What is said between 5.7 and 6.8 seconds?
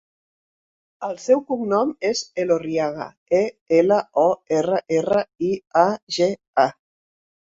a, ge, a.